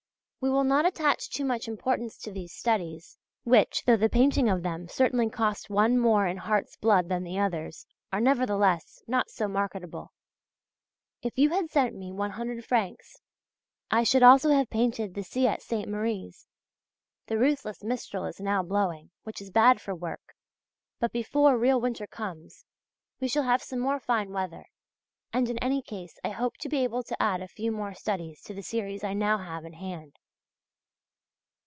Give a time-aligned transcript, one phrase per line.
[0.43, 4.63] We will not attach too much importance to these studies, which, though the painting of
[4.63, 9.47] them certainly cost one more in heart's blood than the others, are nevertheless not so
[9.47, 10.13] marketable.
[11.21, 13.17] If you had sent me 100 francs
[13.91, 16.47] I should also have painted the sea at Saintes Maries.
[17.27, 20.33] The ruthless Mistral is now blowing, which is bad for work;
[20.99, 22.65] but before real winter comes,
[23.19, 24.65] we shall have some more fine weather,
[25.31, 28.41] and in any case I hope to be able to add a few more studies
[28.45, 30.15] to the series I now have in hand.